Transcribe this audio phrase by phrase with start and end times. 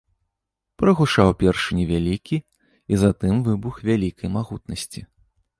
[0.83, 2.37] Прагучаў першы невялікі,
[2.95, 5.07] і затым выбух вялікай магутнасці.